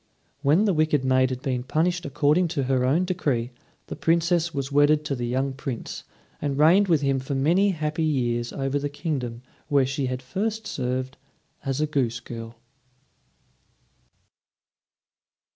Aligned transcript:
When 0.41 0.65
the 0.65 0.73
wicked 0.73 1.05
maid 1.05 1.29
had 1.29 1.43
been 1.43 1.61
punished 1.61 2.07
according 2.07 2.47
to 2.57 2.63
her 2.63 2.85
own 2.85 3.05
decree, 3.05 3.51
the 3.85 3.95
Princess 3.95 4.51
was 4.51 4.71
wedded 4.71 5.05
to 5.05 5.15
the 5.15 5.27
young 5.27 5.53
Prince, 5.53 6.05
and 6.41 6.57
reigned 6.57 6.87
with 6.87 7.01
him 7.01 7.19
for 7.19 7.35
many 7.35 7.69
happy 7.69 8.01
years 8.01 8.51
over 8.51 8.79
the 8.79 8.89
kingdom 8.89 9.43
where 9.67 9.85
she 9.85 10.07
had 10.07 10.23
first 10.23 10.65
served 10.65 11.17
as 11.63 11.79
a 11.81 11.85
goose 11.85 12.19
girl. 12.19 12.55